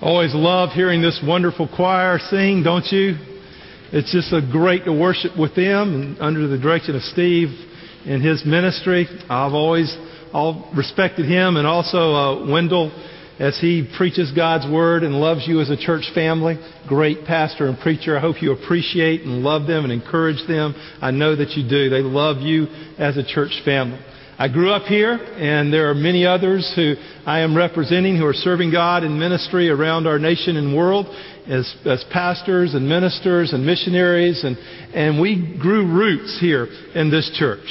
[0.00, 3.16] Always love hearing this wonderful choir sing, don't you?
[3.90, 7.48] It's just a great to worship with them and under the direction of Steve
[8.06, 9.08] and his ministry.
[9.28, 9.92] I've always
[10.32, 12.92] all respected him and also uh, Wendell
[13.40, 16.58] as he preaches God's word and loves you as a church family.
[16.86, 18.16] Great pastor and preacher.
[18.16, 20.76] I hope you appreciate and love them and encourage them.
[21.02, 21.90] I know that you do.
[21.90, 22.68] They love you
[22.98, 23.98] as a church family.
[24.40, 26.94] I grew up here, and there are many others who
[27.26, 31.06] I am representing who are serving God in ministry around our nation and world
[31.48, 34.56] as, as pastors and ministers and missionaries, and,
[34.94, 37.66] and we grew roots here in this church.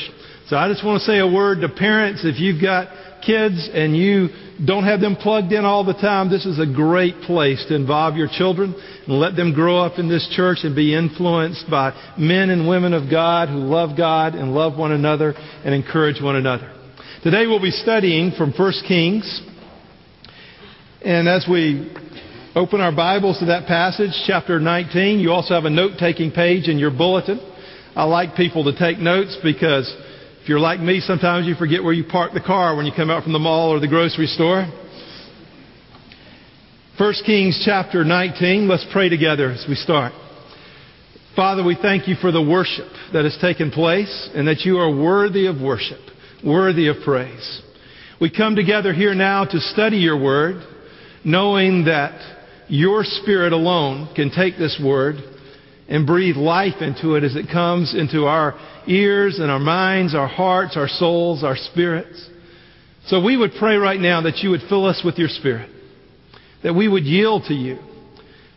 [0.47, 2.25] So I just want to say a word to parents.
[2.25, 2.89] If you've got
[3.25, 4.27] kids and you
[4.65, 8.15] don't have them plugged in all the time, this is a great place to involve
[8.15, 8.73] your children
[9.05, 12.93] and let them grow up in this church and be influenced by men and women
[12.93, 15.33] of God who love God and love one another
[15.63, 16.73] and encourage one another.
[17.23, 19.41] Today we'll be studying from 1 Kings.
[21.03, 21.93] And as we
[22.55, 26.67] open our Bibles to that passage, chapter 19, you also have a note taking page
[26.67, 27.39] in your bulletin.
[27.95, 29.95] I like people to take notes because
[30.47, 33.09] if you're like me, sometimes you forget where you park the car when you come
[33.09, 34.65] out from the mall or the grocery store.
[36.97, 38.65] 1 Kings chapter 19.
[38.65, 40.13] Let's pray together as we start.
[41.35, 44.89] Father, we thank you for the worship that has taken place and that you are
[44.89, 45.99] worthy of worship,
[46.45, 47.61] worthy of praise.
[48.21, 50.65] We come together here now to study your word,
[51.25, 52.21] knowing that
[52.69, 55.17] your spirit alone can take this word
[55.89, 60.27] and breathe life into it as it comes into our ears and our minds, our
[60.27, 62.29] hearts, our souls, our spirits.
[63.07, 65.69] So we would pray right now that you would fill us with your spirit
[66.63, 67.79] that we would yield to you.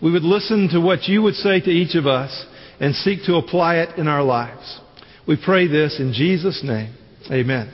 [0.03, 2.47] We would listen to what you would say to each of us
[2.81, 4.81] and seek to apply it in our lives.
[5.29, 6.95] We pray this in Jesus' name.
[7.31, 7.73] Amen.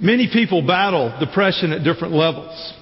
[0.00, 2.74] Many people battle depression at different levels.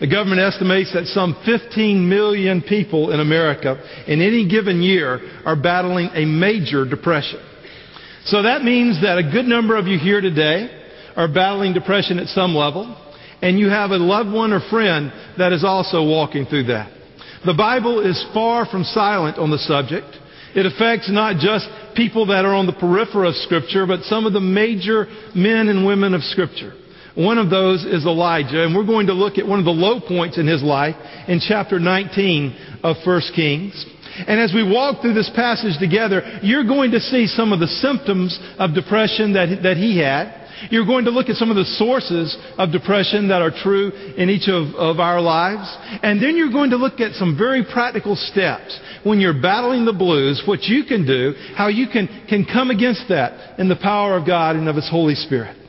[0.00, 5.56] The government estimates that some 15 million people in America in any given year are
[5.56, 7.40] battling a major depression.
[8.24, 10.68] So that means that a good number of you here today
[11.14, 13.00] are battling depression at some level
[13.42, 16.90] and you have a loved one or friend that is also walking through that.
[17.44, 20.06] The Bible is far from silent on the subject.
[20.54, 24.32] It affects not just people that are on the periphery of Scripture, but some of
[24.32, 26.72] the major men and women of Scripture.
[27.14, 30.00] One of those is Elijah, and we're going to look at one of the low
[30.00, 30.96] points in his life
[31.28, 33.86] in chapter 19 of 1 Kings.
[34.26, 37.66] And as we walk through this passage together, you're going to see some of the
[37.66, 40.42] symptoms of depression that, that he had.
[40.70, 44.30] You're going to look at some of the sources of depression that are true in
[44.30, 45.66] each of, of our lives.
[46.02, 49.92] And then you're going to look at some very practical steps when you're battling the
[49.92, 54.16] blues, what you can do, how you can, can come against that in the power
[54.16, 55.63] of God and of His Holy Spirit.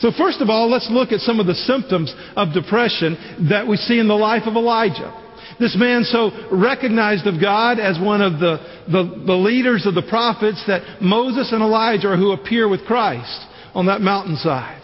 [0.00, 3.76] So first of all, let's look at some of the symptoms of depression that we
[3.76, 5.22] see in the life of Elijah.
[5.58, 10.02] This man so recognized of God as one of the, the, the leaders of the
[10.02, 14.82] prophets that Moses and Elijah are who appear with Christ on that mountainside.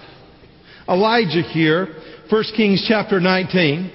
[0.88, 1.88] Elijah here,
[2.30, 3.92] 1 Kings chapter 19,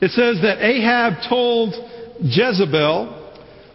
[0.00, 1.74] it says that Ahab told
[2.22, 3.18] Jezebel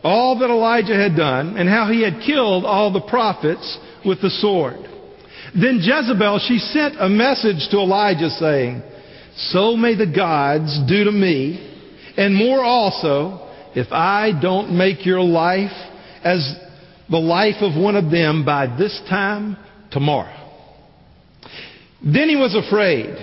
[0.04, 4.30] all that Elijah had done and how he had killed all the prophets with the
[4.30, 4.78] sword.
[5.54, 8.82] Then Jezebel, she sent a message to Elijah saying,
[9.52, 11.74] So may the gods do to me,
[12.18, 15.72] and more also, if I don't make your life
[16.24, 16.56] as
[17.10, 19.58] the life of one of them by this time
[19.92, 20.42] tomorrow.
[22.04, 23.16] Then he was afraid,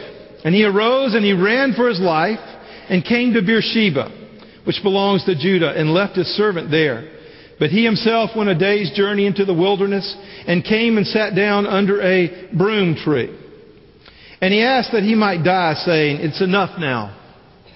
[0.44, 2.38] and he arose and he ran for his life
[2.88, 4.11] and came to Beersheba,
[4.65, 7.12] which belongs to Judah, and left his servant there.
[7.62, 10.17] But he himself went a day's journey into the wilderness
[10.49, 13.33] and came and sat down under a broom tree.
[14.41, 17.17] And he asked that he might die, saying, It's enough now,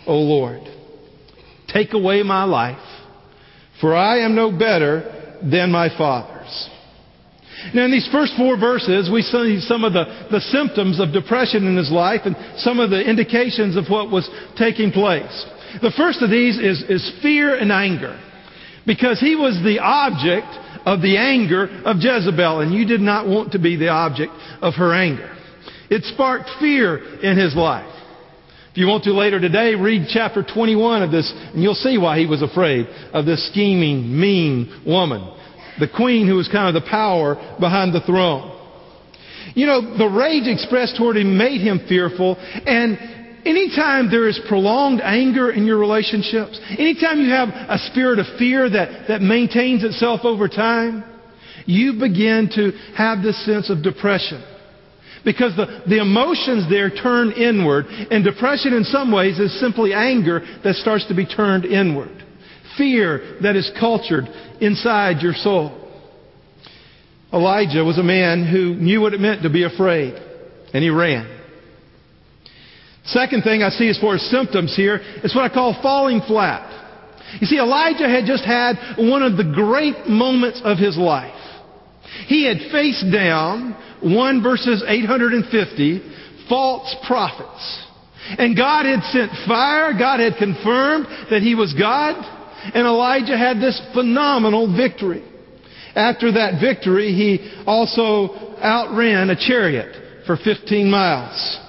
[0.05, 0.63] O Lord.
[1.69, 2.83] Take away my life,
[3.81, 6.69] for I am no better than my fathers.
[7.73, 11.65] Now, in these first four verses, we see some of the, the symptoms of depression
[11.65, 14.29] in his life and some of the indications of what was
[14.59, 15.47] taking place.
[15.81, 18.21] The first of these is, is fear and anger.
[18.87, 20.47] Because he was the object
[20.87, 24.75] of the anger of Jezebel, and you did not want to be the object of
[24.75, 25.35] her anger.
[25.91, 27.93] It sparked fear in his life.
[28.71, 32.19] If you want to later today, read chapter 21 of this, and you'll see why
[32.19, 35.33] he was afraid of this scheming, mean woman
[35.79, 38.53] the queen who was kind of the power behind the throne.
[39.55, 43.16] You know, the rage expressed toward him made him fearful, and
[43.47, 48.69] anytime there is prolonged anger in your relationships, anytime you have a spirit of fear
[48.69, 51.05] that, that maintains itself over time,
[51.65, 54.45] you begin to have this sense of depression.
[55.25, 60.41] Because the, the emotions there turn inward, and depression in some ways is simply anger
[60.63, 62.25] that starts to be turned inward.
[62.77, 64.27] Fear that is cultured
[64.61, 65.83] inside your soul.
[67.33, 70.15] Elijah was a man who knew what it meant to be afraid,
[70.73, 71.36] and he ran.
[73.07, 76.73] Second thing I see as far as symptoms here is what I call falling flat.
[77.41, 81.35] You see, Elijah had just had one of the great moments of his life.
[82.27, 86.03] He had faced down 1 verses 850
[86.49, 87.83] false prophets.
[88.39, 89.93] And God had sent fire.
[89.97, 92.15] God had confirmed that he was God.
[92.75, 95.23] And Elijah had this phenomenal victory.
[95.95, 101.61] After that victory, he also outran a chariot for 15 miles.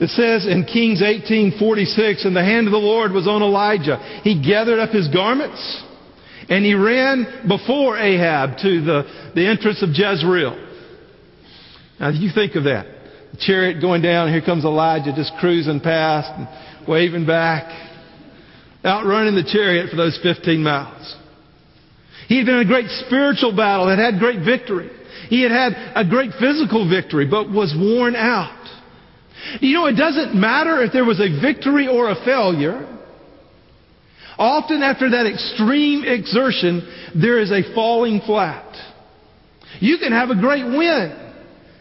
[0.00, 3.96] It says in Kings 18:46, and the hand of the Lord was on Elijah.
[4.22, 5.82] He gathered up his garments
[6.48, 10.56] and he ran before Ahab to the, the entrance of Jezreel.
[12.00, 12.86] Now you think of that.
[13.32, 17.70] The chariot going down, here comes Elijah just cruising past and waving back,
[18.84, 21.16] outrunning the chariot for those 15 miles.
[22.28, 24.90] He had been in a great spiritual battle, had had great victory.
[25.28, 28.57] He had had a great physical victory, but was worn out.
[29.60, 32.96] You know, it doesn't matter if there was a victory or a failure.
[34.38, 36.82] Often after that extreme exertion,
[37.20, 38.66] there is a falling flat.
[39.80, 41.34] You can have a great win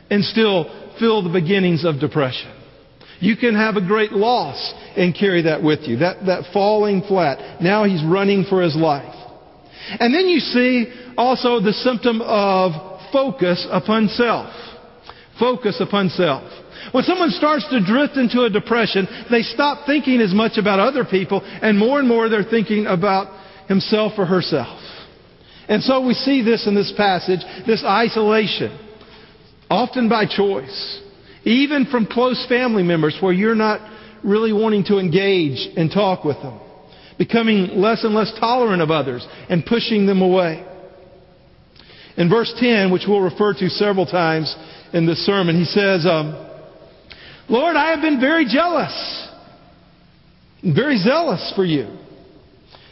[0.09, 0.65] and still
[0.99, 2.53] feel the beginnings of depression.
[3.19, 5.97] You can have a great loss and carry that with you.
[5.97, 7.61] That, that falling flat.
[7.61, 9.13] Now he's running for his life.
[9.99, 14.53] And then you see also the symptom of focus upon self.
[15.39, 16.43] Focus upon self.
[16.91, 21.05] When someone starts to drift into a depression, they stop thinking as much about other
[21.05, 23.27] people, and more and more they're thinking about
[23.67, 24.79] himself or herself.
[25.67, 28.77] And so we see this in this passage, this isolation,
[29.69, 31.01] often by choice,
[31.43, 33.81] even from close family members where you're not
[34.23, 36.59] really wanting to engage and talk with them,
[37.17, 40.65] becoming less and less tolerant of others and pushing them away.
[42.15, 44.55] In verse 10, which we'll refer to several times
[44.93, 46.46] in this sermon, he says, um,
[47.49, 49.27] Lord, I have been very jealous,
[50.63, 51.85] very zealous for you.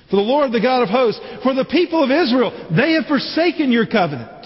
[0.09, 3.71] For the Lord, the God of hosts, for the people of Israel, they have forsaken
[3.71, 4.45] your covenant,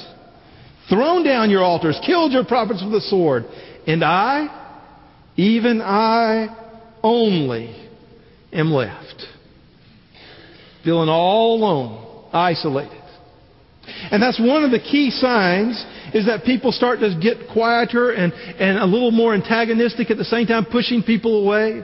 [0.90, 3.44] thrown down your altars, killed your prophets with the sword.
[3.86, 6.56] And I, even I
[7.04, 7.90] only,
[8.54, 9.26] am left.
[10.84, 13.04] Feeling all alone, isolated.
[14.12, 15.84] And that's one of the key signs
[16.14, 20.26] is that people start to get quieter and, and a little more antagonistic at the
[20.26, 21.84] same time, pushing people away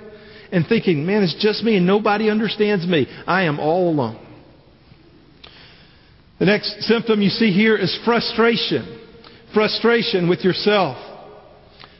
[0.52, 3.08] and thinking, man, it's just me and nobody understands me.
[3.28, 4.22] I am all alone.
[6.40, 9.02] The next symptom you see here is frustration.
[9.54, 10.98] Frustration with yourself.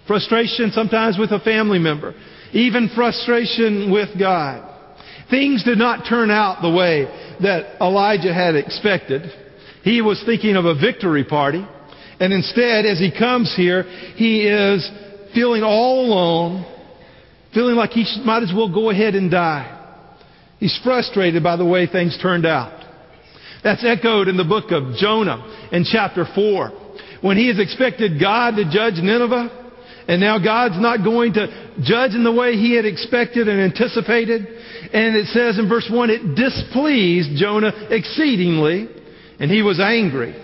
[0.08, 2.14] Frustration sometimes with a family member.
[2.52, 4.72] Even frustration with God.
[5.30, 7.06] Things did not turn out the way
[7.42, 9.24] that Elijah had expected.
[9.84, 11.66] He was thinking of a victory party.
[12.20, 13.84] And instead, as he comes here,
[14.16, 14.90] he is
[15.34, 16.66] feeling all alone,
[17.54, 19.72] feeling like he might as well go ahead and die.
[20.60, 22.84] He's frustrated by the way things turned out.
[23.64, 26.72] That's echoed in the book of Jonah in chapter 4.
[27.22, 29.64] When he has expected God to judge Nineveh,
[30.08, 31.48] and now God's not going to
[31.82, 34.46] judge in the way he had expected and anticipated.
[34.94, 38.88] And it says in verse 1, it displeased Jonah exceedingly,
[39.40, 40.36] and he was angry.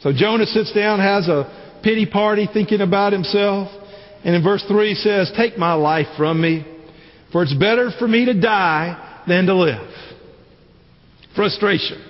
[0.00, 3.68] So Jonah sits down, has a pity party, thinking about himself.
[4.24, 6.66] And in verse 3 says, Take my life from me,
[7.32, 9.88] for it's better for me to die than to live.
[11.34, 12.04] Frustration.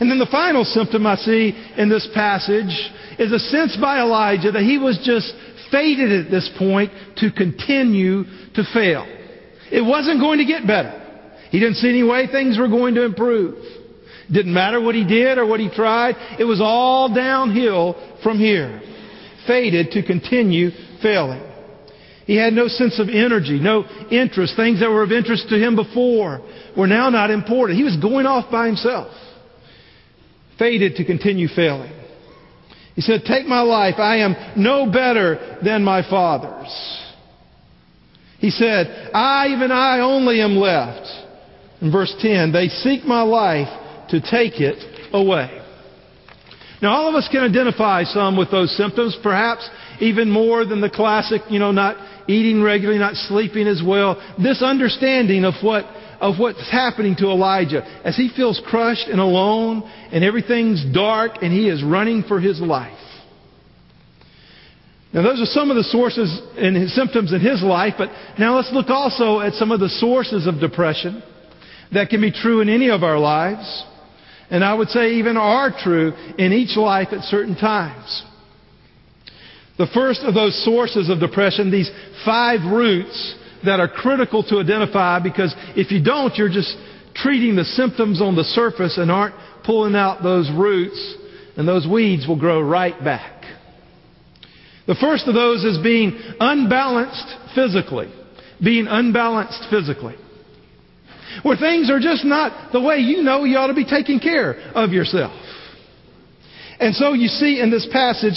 [0.00, 2.72] And then the final symptom I see in this passage
[3.18, 5.32] is a sense by Elijah that he was just
[5.70, 8.24] fated at this point to continue
[8.54, 9.06] to fail.
[9.70, 10.98] It wasn't going to get better.
[11.50, 13.81] He didn't see any way things were going to improve.
[14.32, 16.16] Didn't matter what he did or what he tried.
[16.38, 18.80] It was all downhill from here.
[19.46, 20.70] Fated to continue
[21.02, 21.42] failing.
[22.24, 24.56] He had no sense of energy, no interest.
[24.56, 26.40] Things that were of interest to him before
[26.76, 27.78] were now not important.
[27.78, 29.12] He was going off by himself.
[30.58, 31.92] Fated to continue failing.
[32.94, 33.96] He said, Take my life.
[33.98, 36.72] I am no better than my father's.
[38.38, 41.06] He said, I, even I only am left.
[41.80, 43.68] In verse 10, they seek my life
[44.12, 44.78] to take it
[45.12, 45.58] away.
[46.80, 49.68] Now, all of us can identify some with those symptoms, perhaps
[50.00, 51.96] even more than the classic, you know, not
[52.28, 54.16] eating regularly, not sleeping as well.
[54.42, 55.84] This understanding of what
[56.20, 61.52] of what's happening to Elijah as he feels crushed and alone and everything's dark and
[61.52, 62.96] he is running for his life.
[65.12, 68.72] Now, those are some of the sources and symptoms in his life, but now let's
[68.72, 71.22] look also at some of the sources of depression
[71.92, 73.84] that can be true in any of our lives,
[74.52, 78.22] and I would say even are true in each life at certain times.
[79.78, 81.90] The first of those sources of depression, these
[82.26, 86.76] five roots that are critical to identify because if you don't, you're just
[87.14, 91.16] treating the symptoms on the surface and aren't pulling out those roots,
[91.56, 93.44] and those weeds will grow right back.
[94.86, 98.12] The first of those is being unbalanced physically.
[98.62, 100.16] Being unbalanced physically.
[101.42, 104.54] Where things are just not the way you know you ought to be taking care
[104.74, 105.32] of yourself.
[106.78, 108.34] And so you see in this passage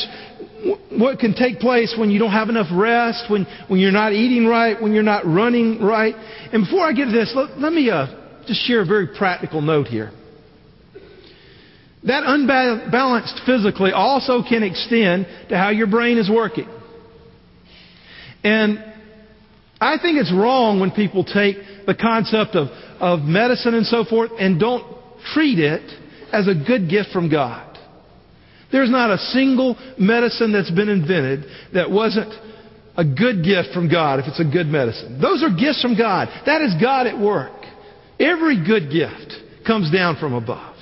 [0.91, 4.45] what can take place when you don't have enough rest, when, when you're not eating
[4.47, 6.15] right, when you're not running right.
[6.51, 8.07] And before I get to this, let, let me uh,
[8.47, 10.11] just share a very practical note here.
[12.03, 16.69] That unbalanced physically also can extend to how your brain is working.
[18.43, 18.77] And
[19.81, 22.67] I think it's wrong when people take the concept of,
[22.99, 24.83] of medicine and so forth and don't
[25.33, 25.83] treat it
[26.31, 27.77] as a good gift from God.
[28.71, 32.33] There's not a single medicine that's been invented that wasn't
[32.97, 35.21] a good gift from God if it's a good medicine.
[35.21, 36.27] Those are gifts from God.
[36.45, 37.51] That is God at work.
[38.19, 39.33] Every good gift
[39.65, 40.74] comes down from above.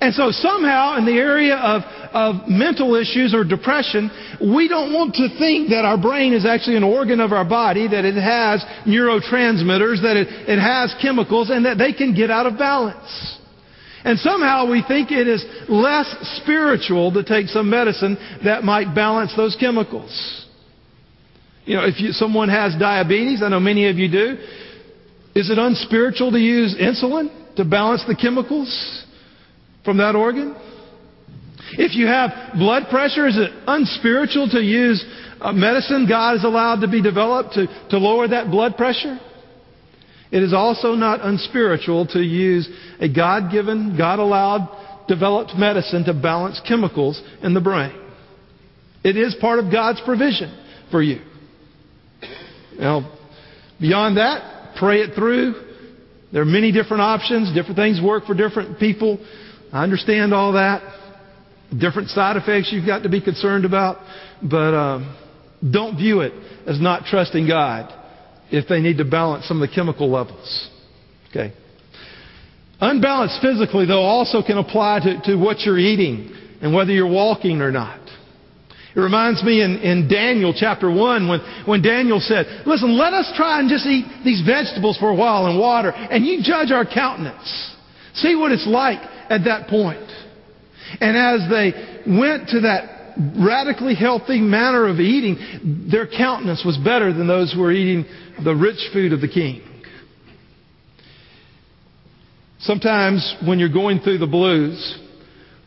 [0.00, 1.82] And so somehow in the area of,
[2.12, 6.76] of mental issues or depression, we don't want to think that our brain is actually
[6.76, 11.64] an organ of our body, that it has neurotransmitters, that it, it has chemicals, and
[11.64, 13.38] that they can get out of balance.
[14.04, 16.06] And somehow we think it is less
[16.42, 20.46] spiritual to take some medicine that might balance those chemicals.
[21.64, 24.38] You know, if you, someone has diabetes, I know many of you do,
[25.34, 29.04] is it unspiritual to use insulin to balance the chemicals?
[29.84, 30.56] From that organ?
[31.72, 35.04] If you have blood pressure, is it unspiritual to use
[35.40, 39.18] a medicine God has allowed to be developed to, to lower that blood pressure?
[40.32, 42.68] It is also not unspiritual to use
[43.00, 44.68] a God given, God allowed,
[45.08, 47.92] developed medicine to balance chemicals in the brain.
[49.02, 50.56] It is part of God's provision
[50.90, 51.20] for you.
[52.78, 53.18] Now,
[53.80, 55.54] beyond that, pray it through.
[56.32, 57.52] There are many different options.
[57.54, 59.18] Different things work for different people.
[59.72, 60.82] I understand all that.
[61.78, 63.98] Different side effects you've got to be concerned about,
[64.42, 65.16] but um,
[65.72, 66.32] don't view it
[66.66, 67.94] as not trusting God
[68.50, 70.68] if they need to balance some of the chemical levels.
[71.30, 71.52] Okay.
[72.80, 77.60] Unbalanced physically, though, also can apply to, to what you're eating and whether you're walking
[77.60, 78.00] or not.
[78.96, 83.32] It reminds me in, in Daniel chapter 1 when, when Daniel said, Listen, let us
[83.36, 86.84] try and just eat these vegetables for a while and water, and you judge our
[86.84, 87.76] countenance.
[88.14, 89.00] See what it's like
[89.30, 90.10] at that point.
[91.00, 91.72] And as they
[92.18, 93.00] went to that
[93.38, 98.04] radically healthy manner of eating, their countenance was better than those who were eating
[98.44, 99.62] the rich food of the king.
[102.60, 104.98] Sometimes when you're going through the blues,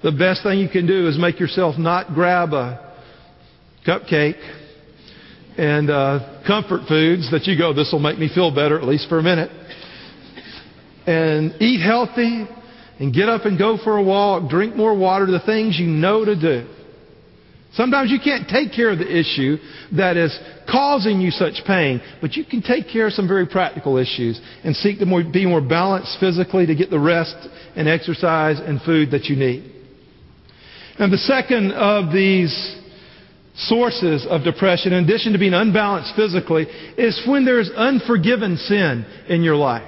[0.03, 2.93] the best thing you can do is make yourself not grab a
[3.87, 4.39] cupcake
[5.57, 9.07] and uh, comfort foods that you go, this will make me feel better, at least
[9.07, 9.49] for a minute.
[11.05, 12.47] And eat healthy,
[12.99, 16.23] and get up and go for a walk, drink more water, the things you know
[16.23, 16.69] to do.
[17.73, 19.57] Sometimes you can't take care of the issue
[19.97, 20.37] that is
[20.69, 24.75] causing you such pain, but you can take care of some very practical issues and
[24.75, 27.35] seek to more, be more balanced physically to get the rest
[27.75, 29.71] and exercise and food that you need.
[30.99, 32.53] And the second of these
[33.55, 39.03] sources of depression, in addition to being unbalanced physically, is when there is unforgiven sin
[39.27, 39.81] in your life.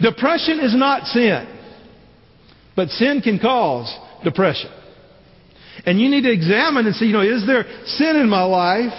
[0.00, 1.46] Depression is not sin.
[2.74, 4.70] But sin can cause depression.
[5.84, 8.92] And you need to examine and see, you know, is there sin in my life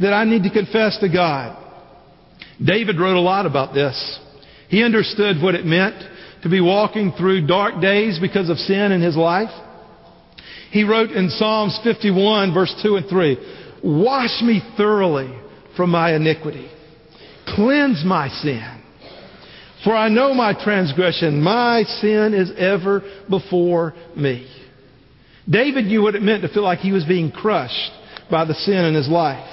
[0.00, 1.62] that I need to confess to God?
[2.64, 4.20] David wrote a lot about this.
[4.68, 5.96] He understood what it meant
[6.42, 9.50] to be walking through dark days because of sin in his life.
[10.70, 15.38] He wrote in Psalms 51 verse 2 and 3, Wash me thoroughly
[15.76, 16.70] from my iniquity.
[17.46, 18.75] Cleanse my sin.
[19.86, 24.52] For I know my transgression, my sin is ever before me.
[25.48, 27.92] David knew what it meant to feel like he was being crushed
[28.28, 29.48] by the sin in his life.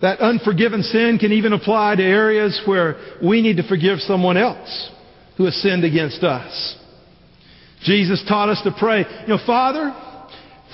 [0.00, 4.90] That unforgiven sin can even apply to areas where we need to forgive someone else
[5.36, 6.76] who has sinned against us.
[7.84, 9.94] Jesus taught us to pray, you know, Father,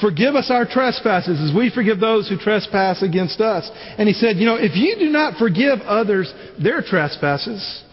[0.01, 3.69] Forgive us our trespasses as we forgive those who trespass against us.
[3.99, 7.85] And he said, You know, if you do not forgive others their trespasses,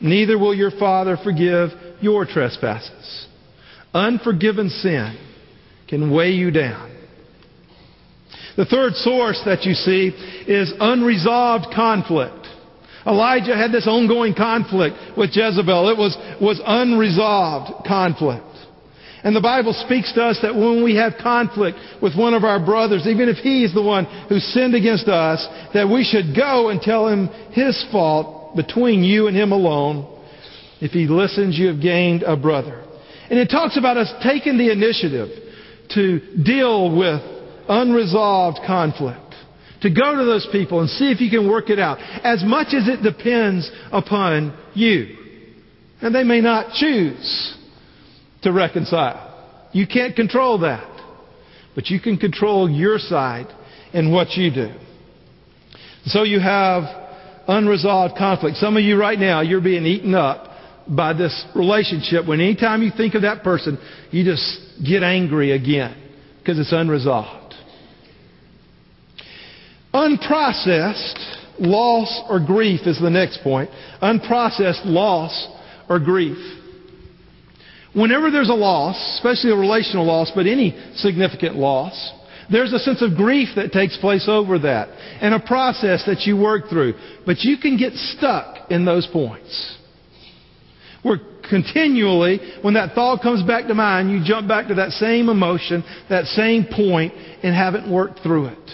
[0.00, 1.70] neither will your Father forgive
[2.00, 3.26] your trespasses.
[3.94, 5.18] Unforgiven sin
[5.88, 6.94] can weigh you down.
[8.56, 10.08] The third source that you see
[10.46, 12.46] is unresolved conflict.
[13.06, 15.90] Elijah had this ongoing conflict with Jezebel.
[15.90, 18.44] It was, was unresolved conflict.
[19.26, 22.64] And the Bible speaks to us that when we have conflict with one of our
[22.64, 26.68] brothers, even if he is the one who sinned against us, that we should go
[26.68, 30.06] and tell him his fault between you and him alone.
[30.80, 32.84] If he listens, you have gained a brother.
[33.28, 35.30] And it talks about us taking the initiative
[35.94, 37.20] to deal with
[37.68, 39.34] unresolved conflict.
[39.80, 41.98] To go to those people and see if you can work it out.
[41.98, 45.16] As much as it depends upon you.
[46.00, 47.55] And they may not choose
[48.46, 49.68] to reconcile.
[49.72, 50.88] You can't control that.
[51.74, 53.48] But you can control your side
[53.92, 54.72] and what you do.
[56.04, 56.84] So you have
[57.48, 58.56] unresolved conflict.
[58.56, 60.48] Some of you right now, you're being eaten up
[60.88, 63.78] by this relationship when anytime you think of that person,
[64.12, 66.00] you just get angry again
[66.38, 67.54] because it's unresolved.
[69.92, 73.70] Unprocessed loss or grief is the next point.
[74.00, 75.48] Unprocessed loss
[75.88, 76.55] or grief.
[77.96, 82.12] Whenever there's a loss, especially a relational loss, but any significant loss,
[82.50, 84.88] there's a sense of grief that takes place over that
[85.22, 86.92] and a process that you work through.
[87.24, 89.78] But you can get stuck in those points.
[91.02, 95.30] Where continually, when that thought comes back to mind, you jump back to that same
[95.30, 98.70] emotion, that same point, and haven't worked through it.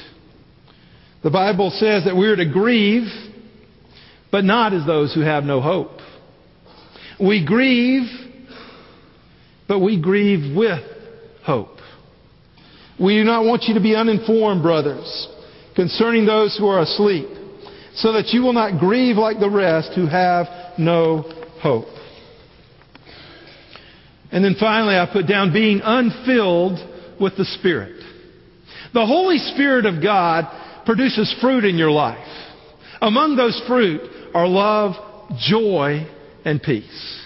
[1.23, 3.07] The Bible says that we're to grieve,
[4.33, 6.01] but not as those who have no hope.
[7.21, 8.09] We grieve,
[9.73, 10.85] but we grieve with
[11.45, 11.79] hope.
[13.01, 15.29] We do not want you to be uninformed, brothers,
[15.75, 17.27] concerning those who are asleep,
[17.95, 20.45] so that you will not grieve like the rest who have
[20.79, 21.23] no
[21.63, 21.87] hope.
[24.31, 26.79] And then finally, I put down being unfilled
[27.19, 28.05] with the Spirit.
[28.93, 32.29] The Holy Spirit of God produces fruit in your life.
[33.01, 34.03] Among those fruit
[34.35, 34.97] are love,
[35.39, 36.07] joy,
[36.45, 37.22] and peace.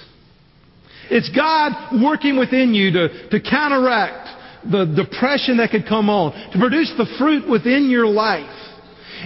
[1.11, 4.29] It's God working within you to, to counteract
[4.71, 8.51] the depression that could come on, to produce the fruit within your life.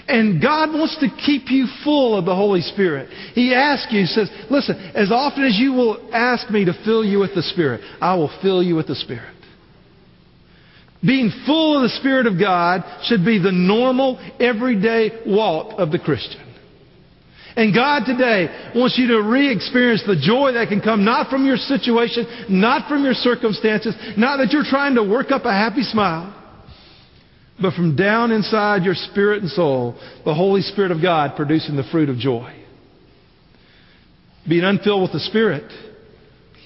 [0.06, 3.08] And God wants to keep you full of the Holy Spirit.
[3.34, 7.04] He asks you, He says, listen, as often as you will ask me to fill
[7.04, 9.34] you with the Spirit, I will fill you with the Spirit.
[11.04, 15.98] Being full of the Spirit of God should be the normal, everyday walk of the
[15.98, 16.49] Christian.
[17.56, 21.56] And God today wants you to re-experience the joy that can come not from your
[21.56, 26.36] situation, not from your circumstances, not that you're trying to work up a happy smile,
[27.60, 31.84] but from down inside your spirit and soul, the Holy Spirit of God producing the
[31.90, 32.54] fruit of joy.
[34.48, 35.70] Being unfilled with the Spirit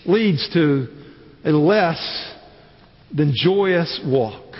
[0.07, 0.87] leads to
[1.45, 2.35] a less
[3.15, 4.55] than joyous walk.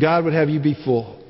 [0.00, 1.22] God would have you be full.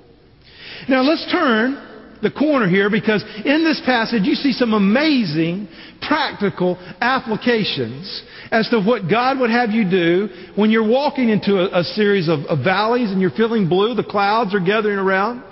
[0.89, 1.88] Now let's turn
[2.23, 5.69] the corner here because in this passage you see some amazing
[6.01, 11.81] practical applications as to what God would have you do when you're walking into a,
[11.81, 15.43] a series of, of valleys and you're feeling blue, the clouds are gathering around.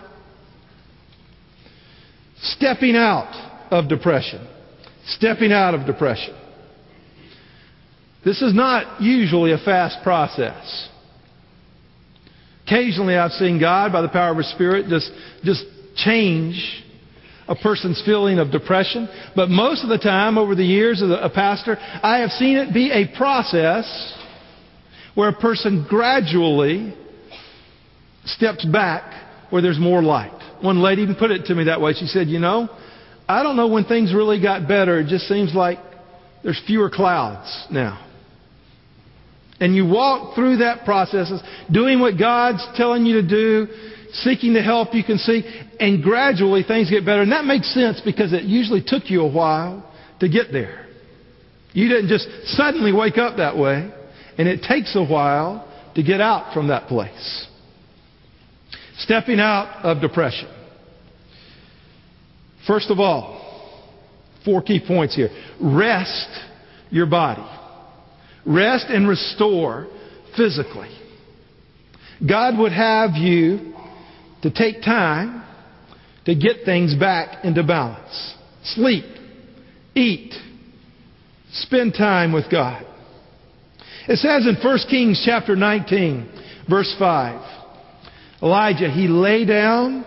[2.41, 4.47] Stepping out of depression.
[5.07, 6.35] Stepping out of depression.
[8.25, 10.89] This is not usually a fast process.
[12.67, 15.11] Occasionally I've seen God, by the power of His Spirit, just,
[15.45, 15.65] just
[15.97, 16.85] change
[17.49, 19.09] a person's feeling of depression.
[19.35, 22.75] But most of the time, over the years as a pastor, I have seen it
[22.75, 23.87] be a process
[25.15, 26.95] where a person gradually
[28.25, 29.13] steps back
[29.51, 30.33] where there's more light.
[30.61, 31.93] One lady even put it to me that way.
[31.93, 32.69] She said, You know,
[33.29, 35.01] I don't know when things really got better.
[35.01, 35.79] It just seems like
[36.43, 38.03] there's fewer clouds now.
[39.59, 41.33] And you walk through that process,
[41.73, 43.69] doing what God's telling you to do,
[44.13, 45.45] seeking the help you can seek,
[45.81, 47.23] and gradually things get better.
[47.23, 50.87] And that makes sense because it usually took you a while to get there.
[51.73, 53.91] You didn't just suddenly wake up that way,
[54.39, 57.47] and it takes a while to get out from that place.
[58.99, 60.49] Stepping out of depression.
[62.67, 63.37] First of all,
[64.45, 65.29] four key points here.
[65.61, 66.29] Rest
[66.91, 67.47] your body.
[68.47, 69.89] Rest and restore
[70.37, 70.89] physically.
[72.27, 73.75] God would have you
[74.43, 75.45] to take time
[76.25, 78.35] to get things back into balance.
[78.65, 79.05] Sleep,
[79.95, 80.35] eat,
[81.53, 82.85] spend time with God.
[84.09, 86.29] It says in 1 Kings chapter 19,
[86.69, 87.57] verse 5,
[88.43, 90.05] Elijah, he lay down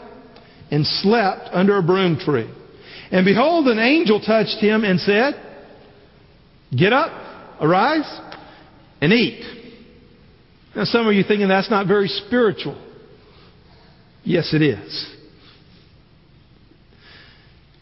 [0.71, 2.49] and slept under a broom tree.
[3.11, 5.33] And behold, an angel touched him and said,
[6.77, 7.11] Get up,
[7.59, 8.19] arise,
[9.01, 9.43] and eat.
[10.75, 12.77] Now, some of you thinking that's not very spiritual.
[14.23, 15.15] Yes, it is.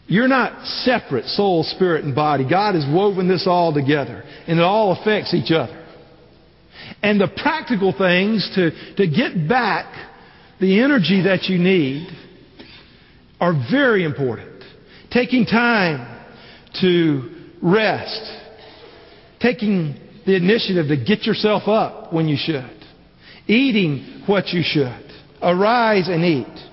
[0.06, 2.48] You're not separate, soul, spirit, and body.
[2.48, 5.74] God has woven this all together, and it all affects each other.
[7.02, 9.94] And the practical things to, to get back
[10.60, 12.08] the energy that you need
[13.40, 14.64] are very important.
[15.10, 16.24] Taking time
[16.80, 17.30] to
[17.62, 18.32] rest.
[19.40, 19.94] Taking
[20.26, 22.76] the initiative to get yourself up when you should.
[23.46, 25.07] Eating what you should.
[25.42, 26.68] Arise and eat.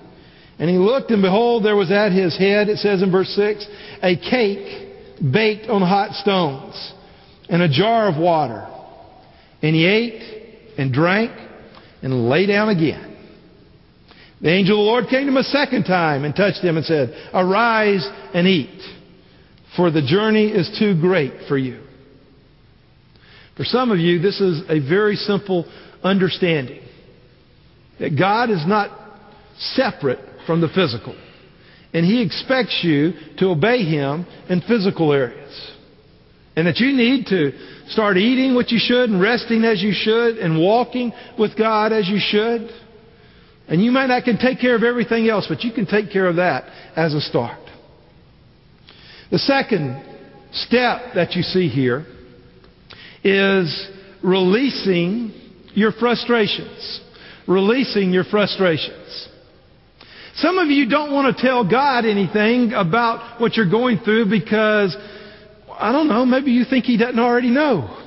[0.58, 3.66] And he looked, and behold, there was at his head, it says in verse 6,
[4.02, 6.94] a cake baked on hot stones,
[7.50, 8.68] and a jar of water.
[9.62, 11.32] And he ate and drank
[12.02, 13.18] and lay down again.
[14.42, 16.86] The angel of the Lord came to him a second time and touched him and
[16.86, 18.82] said, Arise and eat,
[19.76, 21.82] for the journey is too great for you.
[23.58, 25.66] For some of you, this is a very simple
[26.04, 26.85] understanding
[28.00, 28.90] that God is not
[29.58, 31.16] separate from the physical.
[31.94, 35.72] And He expects you to obey Him in physical areas.
[36.56, 37.52] And that you need to
[37.90, 42.08] start eating what you should and resting as you should and walking with God as
[42.08, 42.70] you should.
[43.68, 46.28] And you might not can take care of everything else, but you can take care
[46.28, 47.60] of that as a start.
[49.32, 50.04] The second
[50.52, 52.06] step that you see here
[53.24, 53.90] is
[54.24, 55.34] releasing
[55.74, 57.02] your frustrations.
[57.48, 59.30] Releasing your frustrations.
[60.36, 64.96] Some of you don't want to tell God anything about what you're going through because,
[65.72, 68.02] I don't know, maybe you think He doesn't already know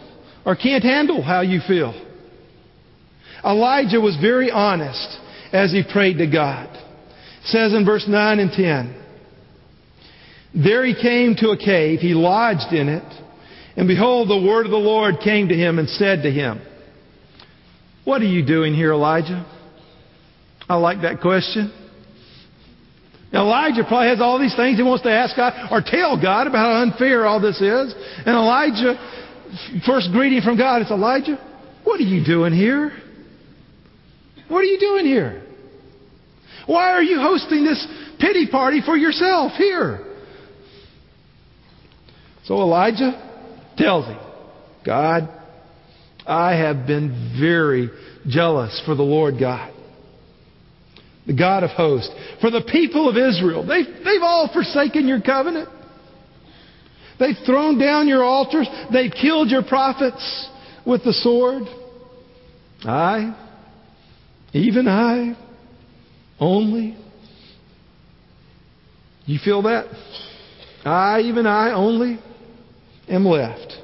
[0.44, 1.92] or can't handle how you feel.
[3.44, 5.18] Elijah was very honest
[5.52, 6.68] as he prayed to God.
[6.74, 9.04] It says in verse 9 and 10,
[10.64, 13.04] There he came to a cave, he lodged in it,
[13.76, 16.60] and behold, the word of the Lord came to him and said to him,
[18.08, 19.44] What are you doing here, Elijah?
[20.66, 21.70] I like that question.
[23.30, 26.46] Now, Elijah probably has all these things he wants to ask God or tell God
[26.46, 27.94] about how unfair all this is.
[28.24, 28.94] And Elijah,
[29.84, 31.36] first greeting from God is Elijah,
[31.84, 32.92] what are you doing here?
[34.48, 35.44] What are you doing here?
[36.64, 37.86] Why are you hosting this
[38.18, 40.16] pity party for yourself here?
[42.44, 44.18] So Elijah tells him,
[44.86, 45.28] God,
[46.28, 47.90] I have been very
[48.28, 49.74] jealous for the Lord God
[51.28, 52.10] the God of hosts.
[52.40, 55.68] For the people of Israel, they've, they've all forsaken your covenant.
[57.20, 58.66] They've thrown down your altars.
[58.90, 60.48] They've killed your prophets
[60.86, 61.64] with the sword.
[62.82, 63.36] I,
[64.54, 65.36] even I,
[66.40, 66.96] only.
[69.26, 69.84] You feel that?
[70.84, 72.18] I, even I, only
[73.06, 73.74] am left.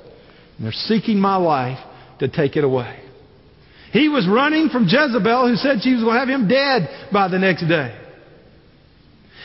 [0.56, 1.78] And they're seeking my life
[2.20, 3.00] to take it away.
[3.92, 7.28] He was running from Jezebel who said she was going to have him dead by
[7.28, 8.00] the next day.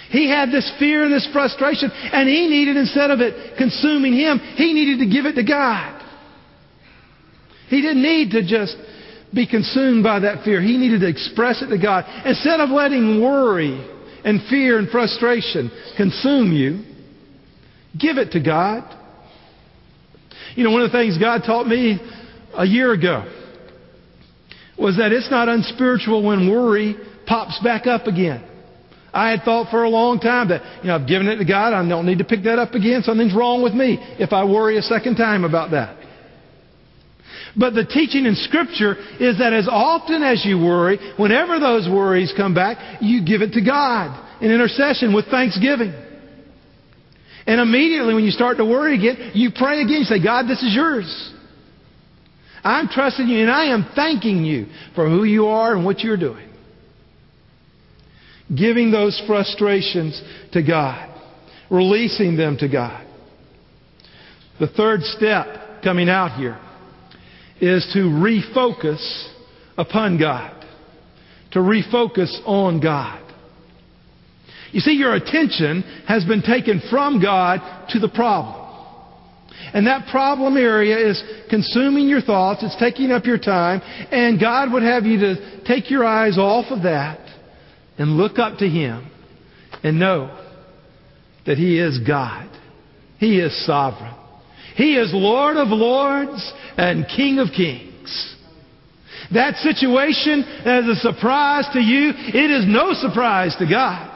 [0.09, 4.39] He had this fear and this frustration, and he needed, instead of it consuming him,
[4.39, 6.03] he needed to give it to God.
[7.67, 8.75] He didn't need to just
[9.31, 10.61] be consumed by that fear.
[10.61, 12.05] He needed to express it to God.
[12.25, 13.77] Instead of letting worry
[14.25, 16.83] and fear and frustration consume you,
[17.99, 18.83] give it to God.
[20.55, 21.99] You know, one of the things God taught me
[22.53, 23.25] a year ago
[24.77, 26.95] was that it's not unspiritual when worry
[27.27, 28.45] pops back up again.
[29.13, 31.73] I had thought for a long time that, you know, I've given it to God.
[31.73, 33.01] I don't need to pick that up again.
[33.03, 35.97] Something's wrong with me if I worry a second time about that.
[37.57, 42.31] But the teaching in Scripture is that as often as you worry, whenever those worries
[42.37, 45.93] come back, you give it to God in intercession with thanksgiving.
[47.47, 49.99] And immediately when you start to worry again, you pray again.
[49.99, 51.33] You say, God, this is yours.
[52.63, 56.17] I'm trusting you and I am thanking you for who you are and what you're
[56.17, 56.47] doing.
[58.55, 60.21] Giving those frustrations
[60.53, 61.09] to God,
[61.69, 63.05] releasing them to God.
[64.59, 66.59] The third step coming out here
[67.61, 69.29] is to refocus
[69.77, 70.65] upon God,
[71.51, 73.23] to refocus on God.
[74.71, 78.58] You see, your attention has been taken from God to the problem.
[79.73, 84.71] And that problem area is consuming your thoughts, it's taking up your time, and God
[84.73, 87.19] would have you to take your eyes off of that
[87.97, 89.09] and look up to Him
[89.83, 90.35] and know
[91.45, 92.49] that He is God.
[93.17, 94.15] He is sovereign.
[94.75, 98.35] He is Lord of lords and King of kings.
[99.33, 104.08] That situation as a surprise to you, it is no surprise to God.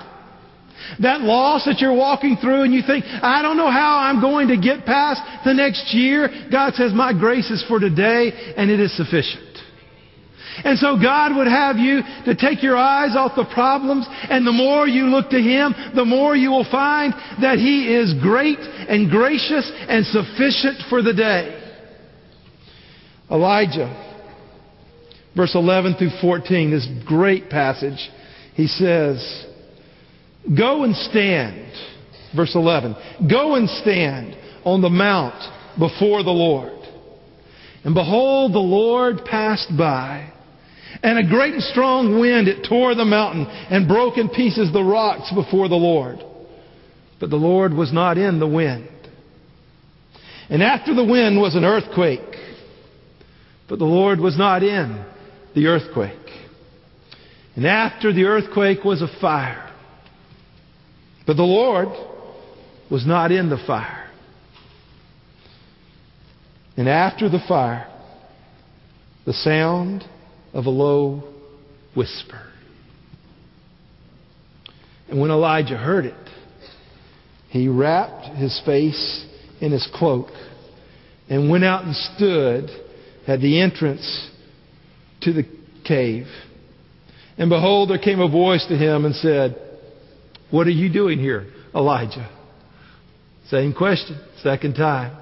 [1.01, 4.49] That loss that you're walking through and you think, I don't know how I'm going
[4.49, 6.29] to get past the next year.
[6.51, 9.53] God says, my grace is for today and it is sufficient.
[10.63, 14.51] And so God would have you to take your eyes off the problems, and the
[14.51, 19.10] more you look to Him, the more you will find that He is great and
[19.10, 21.60] gracious and sufficient for the day.
[23.32, 23.89] Elijah,
[25.36, 28.10] verse 11 through 14, this great passage,
[28.53, 29.47] he says,
[30.58, 31.71] Go and stand,
[32.36, 32.95] verse 11,
[33.29, 35.41] go and stand on the mount
[35.79, 36.79] before the Lord.
[37.84, 40.34] And behold, the Lord passed by
[41.01, 44.84] and a great and strong wind, it tore the mountain and broke in pieces the
[44.84, 46.19] rocks before the Lord.
[47.19, 48.89] But the Lord was not in the wind.
[50.49, 52.21] And after the wind was an earthquake.
[53.67, 55.03] But the Lord was not in
[55.56, 56.13] the earthquake.
[57.56, 59.72] And after the earthquake was a fire.
[61.25, 61.88] But the Lord
[62.91, 64.09] was not in the fire.
[66.75, 67.88] And after the fire,
[69.25, 70.03] the sound
[70.53, 71.23] of a low
[71.95, 72.41] whisper.
[75.09, 76.29] And when Elijah heard it,
[77.49, 79.25] he wrapped his face
[79.62, 80.27] in his cloak
[81.29, 82.69] and went out and stood
[83.27, 84.29] at the entrance
[85.21, 85.43] to the
[85.86, 86.25] cave.
[87.38, 89.55] And behold, there came a voice to him and said,
[90.53, 92.29] What are you doing here, Elijah?
[93.47, 95.17] Same question, second time.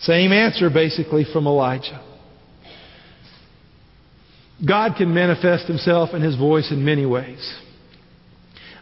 [0.00, 2.04] Same answer, basically, from Elijah.
[4.66, 7.56] God can manifest himself and his voice in many ways.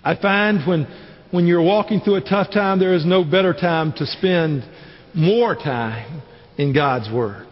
[0.03, 0.87] I find when,
[1.31, 4.63] when you're walking through a tough time, there is no better time to spend
[5.15, 6.23] more time
[6.57, 7.49] in God's Word.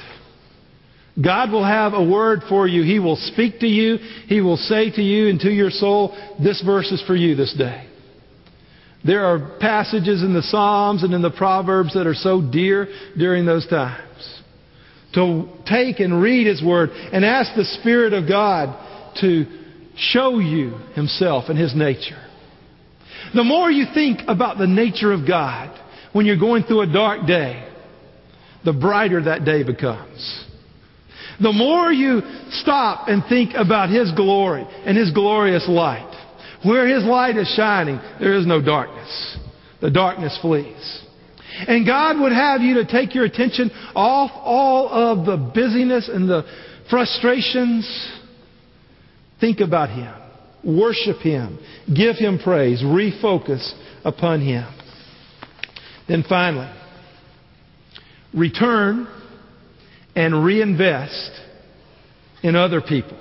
[1.22, 2.84] God will have a word for you.
[2.84, 3.98] He will speak to you.
[4.28, 7.54] He will say to you and to your soul, this verse is for you this
[7.58, 7.87] day.
[9.04, 13.46] There are passages in the Psalms and in the Proverbs that are so dear during
[13.46, 14.04] those times
[15.14, 18.76] to take and read His Word and ask the Spirit of God
[19.20, 19.46] to
[19.96, 22.22] show you Himself and His nature.
[23.34, 25.78] The more you think about the nature of God
[26.12, 27.68] when you're going through a dark day,
[28.64, 30.44] the brighter that day becomes.
[31.40, 36.07] The more you stop and think about His glory and His glorious light,
[36.64, 39.38] where His light is shining, there is no darkness.
[39.80, 41.04] The darkness flees.
[41.66, 46.28] And God would have you to take your attention off all of the busyness and
[46.28, 46.44] the
[46.90, 47.86] frustrations.
[49.40, 50.14] Think about Him.
[50.64, 51.58] Worship Him.
[51.94, 52.82] Give Him praise.
[52.82, 53.72] Refocus
[54.04, 54.66] upon Him.
[56.08, 56.70] Then finally,
[58.34, 59.06] return
[60.16, 61.30] and reinvest
[62.42, 63.18] in other people.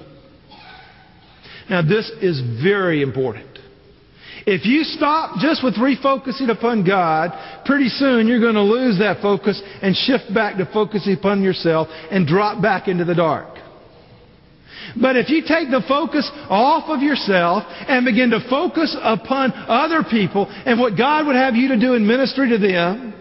[1.70, 3.48] Now, this is very important.
[4.46, 7.32] If you stop just with refocusing upon God,
[7.66, 11.90] pretty soon you're going to lose that focus and shift back to focusing upon yourself
[12.10, 13.58] and drop back into the dark.
[14.96, 20.04] But if you take the focus off of yourself and begin to focus upon other
[20.10, 23.14] people and what God would have you to do in ministry to them,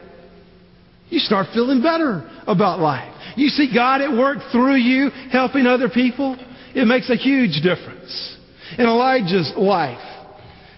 [1.08, 3.12] you start feeling better about life.
[3.36, 6.36] You see God at work through you helping other people.
[6.74, 8.35] It makes a huge difference.
[8.78, 10.16] In Elijah's life,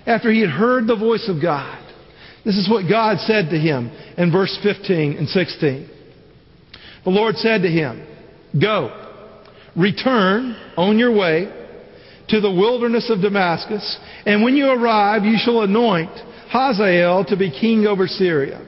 [0.08, 1.84] after he had heard the voice of God.
[2.44, 5.90] This is what God said to him in verse 15 and 16.
[7.04, 8.06] The Lord said to him,
[8.60, 8.88] Go,
[9.76, 11.52] return on your way
[12.28, 16.10] to the wilderness of Damascus, and when you arrive, you shall anoint
[16.50, 18.64] Hazael to be king over Syria.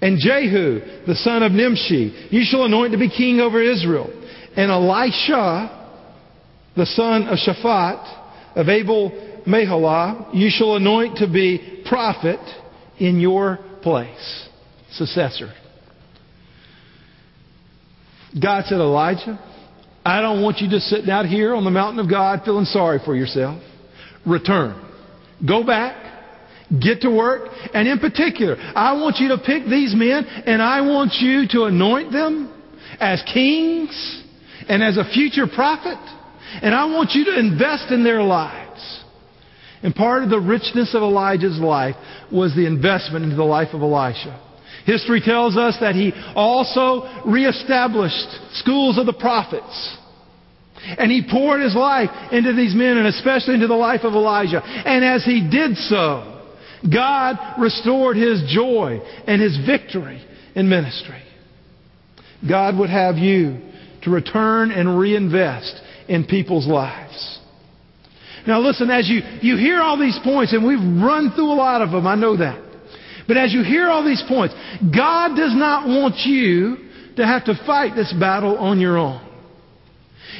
[0.00, 4.10] And Jehu, the son of Nimshi, you shall anoint to be king over Israel.
[4.56, 5.94] And Elisha,
[6.76, 8.25] the son of Shaphat,
[8.56, 9.10] of Abel
[9.46, 12.40] Meholah, you shall anoint to be prophet
[12.98, 14.48] in your place.
[14.92, 15.52] Successor.
[18.40, 19.38] God said, Elijah,
[20.04, 22.98] I don't want you just sitting out here on the mountain of God feeling sorry
[23.04, 23.62] for yourself.
[24.26, 24.82] Return.
[25.46, 26.02] Go back.
[26.82, 27.48] Get to work.
[27.74, 31.64] And in particular, I want you to pick these men and I want you to
[31.64, 32.52] anoint them
[32.98, 34.24] as kings
[34.68, 35.98] and as a future prophet.
[36.62, 39.04] And I want you to invest in their lives.
[39.82, 41.96] And part of the richness of Elijah's life
[42.32, 44.42] was the investment into the life of Elisha.
[44.84, 49.98] History tells us that he also reestablished schools of the prophets.
[50.98, 54.62] And he poured his life into these men and especially into the life of Elijah.
[54.62, 56.44] And as he did so,
[56.92, 60.22] God restored his joy and his victory
[60.54, 61.22] in ministry.
[62.48, 63.58] God would have you
[64.02, 67.38] to return and reinvest in people's lives.
[68.46, 71.82] Now listen, as you, you hear all these points, and we've run through a lot
[71.82, 72.62] of them, I know that.
[73.26, 76.76] But as you hear all these points, God does not want you
[77.16, 79.22] to have to fight this battle on your own.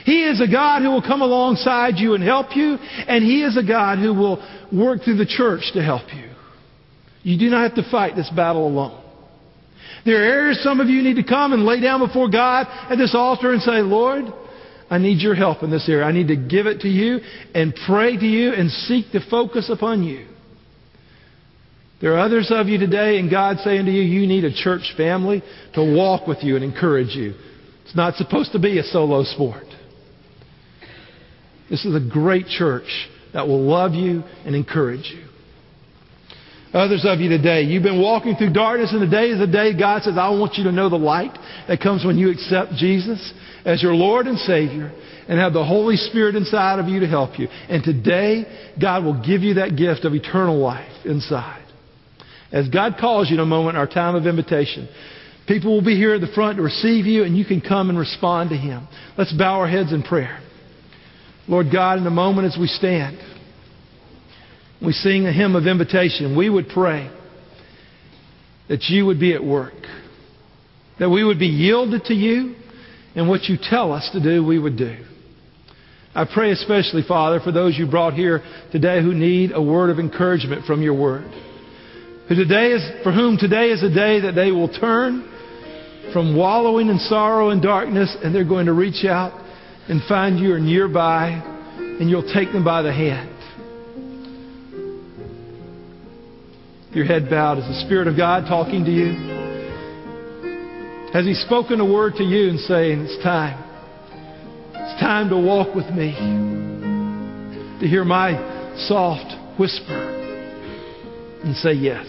[0.05, 3.57] He is a God who will come alongside you and help you, and He is
[3.57, 4.37] a God who will
[4.73, 6.31] work through the church to help you.
[7.23, 9.03] You do not have to fight this battle alone.
[10.05, 12.97] There are areas some of you need to come and lay down before God at
[12.97, 14.27] this altar and say, Lord,
[14.89, 16.05] I need your help in this area.
[16.05, 17.19] I need to give it to you
[17.55, 20.27] and pray to you and seek to focus upon you.
[22.01, 24.93] There are others of you today, and God saying to you, you need a church
[24.97, 25.43] family
[25.75, 27.35] to walk with you and encourage you.
[27.85, 29.65] It's not supposed to be a solo sport.
[31.71, 35.25] This is a great church that will love you and encourage you.
[36.77, 40.03] Others of you today, you've been walking through darkness, and today is the day God
[40.03, 41.33] says, I want you to know the light
[41.69, 43.33] that comes when you accept Jesus
[43.65, 44.93] as your Lord and Savior
[45.27, 47.49] and have the Holy Spirit inside of you to help you.
[47.71, 48.45] And today,
[48.79, 51.65] God will give you that gift of eternal life inside.
[52.53, 54.87] As God calls you in a moment, our time of invitation,
[55.49, 57.99] people will be here at the front to receive you, and you can come and
[57.99, 58.87] respond to Him.
[59.17, 60.41] Let's bow our heads in prayer.
[61.49, 63.17] Lord God, in a moment as we stand,
[64.83, 67.11] we sing a hymn of invitation, we would pray
[68.69, 69.75] that you would be at work,
[70.99, 72.55] that we would be yielded to you,
[73.15, 74.97] and what you tell us to do, we would do.
[76.15, 79.99] I pray especially, Father, for those you brought here today who need a word of
[79.99, 81.31] encouragement from your word.
[82.29, 85.31] Who today is, for whom today is a day that they will turn
[86.13, 89.33] from wallowing in sorrow and darkness and they're going to reach out
[89.89, 91.31] and find you are nearby
[91.77, 93.36] and you'll take them by the hand.
[96.97, 97.59] Your head bowed.
[97.59, 99.13] Is the Spirit of God talking to you?
[101.13, 103.63] Has He spoken a word to you and saying, It's time.
[104.73, 106.15] It's time to walk with me.
[107.81, 108.33] To hear my
[108.89, 109.93] soft whisper
[111.45, 112.07] and say yes.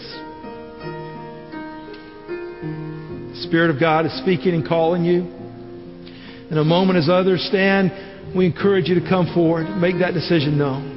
[3.28, 5.20] The Spirit of God is speaking and calling you.
[6.50, 7.92] In a moment as others stand,
[8.34, 10.96] we encourage you to come forward, make that decision known,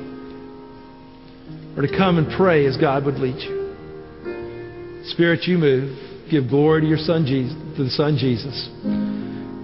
[1.76, 3.61] or to come and pray as God would lead you.
[5.12, 6.30] Spirit, you move.
[6.30, 8.70] Give glory to your Son Jesus, to the Son Jesus.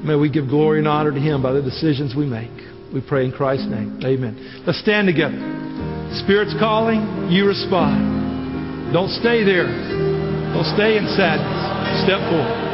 [0.03, 2.51] May we give glory and honor to Him by the decisions we make.
[2.93, 3.99] We pray in Christ's name.
[4.03, 4.63] Amen.
[4.65, 5.39] Let's stand together.
[6.23, 8.93] Spirit's calling, you respond.
[8.93, 9.67] Don't stay there.
[10.53, 12.03] Don't stay in sadness.
[12.03, 12.66] Step forward.